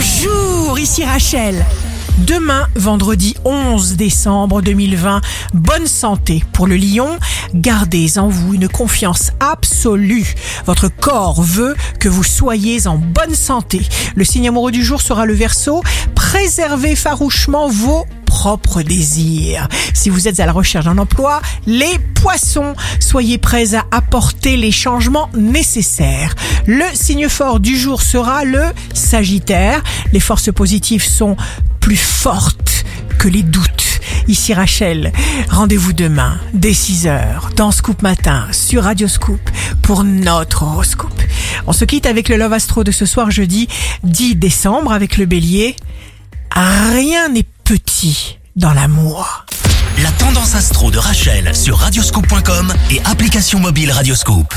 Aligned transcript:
Bonjour, 0.00 0.78
ici 0.78 1.04
Rachel. 1.04 1.66
Demain, 2.18 2.68
vendredi 2.76 3.34
11 3.44 3.96
décembre 3.96 4.62
2020, 4.62 5.20
bonne 5.54 5.88
santé 5.88 6.44
pour 6.52 6.68
le 6.68 6.76
lion. 6.76 7.18
Gardez 7.52 8.16
en 8.16 8.28
vous 8.28 8.54
une 8.54 8.68
confiance 8.68 9.32
absolue. 9.40 10.36
Votre 10.66 10.86
corps 10.86 11.42
veut 11.42 11.74
que 11.98 12.08
vous 12.08 12.22
soyez 12.22 12.86
en 12.86 12.96
bonne 12.96 13.34
santé. 13.34 13.80
Le 14.14 14.22
signe 14.22 14.46
amoureux 14.46 14.70
du 14.70 14.84
jour 14.84 15.02
sera 15.02 15.26
le 15.26 15.34
verso. 15.34 15.82
Préservez 16.14 16.94
farouchement 16.94 17.68
vos 17.68 18.06
désirs. 18.84 19.68
Si 19.94 20.10
vous 20.10 20.28
êtes 20.28 20.40
à 20.40 20.46
la 20.46 20.52
recherche 20.52 20.84
d'un 20.84 20.98
emploi, 20.98 21.40
les 21.66 21.98
poissons, 22.14 22.74
soyez 23.00 23.38
prêts 23.38 23.74
à 23.74 23.84
apporter 23.90 24.56
les 24.56 24.70
changements 24.70 25.28
nécessaires. 25.34 26.34
Le 26.66 26.84
signe 26.94 27.28
fort 27.28 27.60
du 27.60 27.76
jour 27.76 28.02
sera 28.02 28.44
le 28.44 28.62
Sagittaire. 28.94 29.82
Les 30.12 30.20
forces 30.20 30.52
positives 30.52 31.04
sont 31.04 31.36
plus 31.80 31.96
fortes 31.96 32.84
que 33.18 33.28
les 33.28 33.42
doutes. 33.42 34.00
Ici 34.28 34.54
Rachel, 34.54 35.12
rendez-vous 35.48 35.92
demain 35.92 36.38
dès 36.52 36.72
6h 36.72 37.54
dans 37.56 37.72
Scoop 37.72 38.02
Matin 38.02 38.46
sur 38.52 38.84
Radio 38.84 39.08
Scoop 39.08 39.40
pour 39.82 40.04
notre 40.04 40.62
horoscope. 40.62 41.20
On 41.66 41.72
se 41.72 41.84
quitte 41.84 42.06
avec 42.06 42.28
le 42.28 42.36
Love 42.36 42.52
Astro 42.52 42.84
de 42.84 42.92
ce 42.92 43.06
soir 43.06 43.30
jeudi 43.30 43.68
10 44.04 44.36
décembre 44.36 44.92
avec 44.92 45.16
le 45.16 45.26
bélier. 45.26 45.76
Rien 46.54 47.28
n'est 47.28 47.46
petit 47.68 48.38
dans 48.56 48.72
l'amour. 48.72 49.44
La 50.02 50.10
tendance 50.12 50.54
astro 50.54 50.90
de 50.90 50.96
Rachel 50.96 51.54
sur 51.54 51.76
radioscope.com 51.76 52.72
et 52.90 52.98
application 53.04 53.60
mobile 53.60 53.92
Radioscope. 53.92 54.54